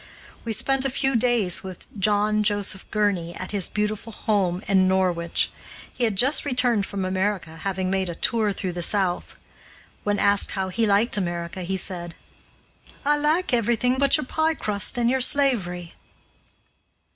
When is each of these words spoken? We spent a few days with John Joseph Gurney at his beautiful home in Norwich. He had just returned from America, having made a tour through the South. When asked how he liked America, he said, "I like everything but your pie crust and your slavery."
We 0.43 0.51
spent 0.51 0.83
a 0.83 0.89
few 0.89 1.15
days 1.15 1.61
with 1.63 1.85
John 1.99 2.41
Joseph 2.41 2.89
Gurney 2.89 3.35
at 3.35 3.51
his 3.51 3.69
beautiful 3.69 4.11
home 4.11 4.63
in 4.67 4.87
Norwich. 4.87 5.51
He 5.93 6.05
had 6.05 6.15
just 6.15 6.43
returned 6.43 6.87
from 6.87 7.05
America, 7.05 7.57
having 7.57 7.91
made 7.91 8.09
a 8.09 8.15
tour 8.15 8.51
through 8.51 8.73
the 8.73 8.81
South. 8.81 9.37
When 10.03 10.17
asked 10.17 10.53
how 10.53 10.69
he 10.69 10.87
liked 10.87 11.17
America, 11.17 11.61
he 11.61 11.77
said, 11.77 12.15
"I 13.05 13.15
like 13.15 13.53
everything 13.53 13.99
but 13.99 14.17
your 14.17 14.25
pie 14.25 14.55
crust 14.55 14.97
and 14.97 15.07
your 15.07 15.21
slavery." 15.21 15.93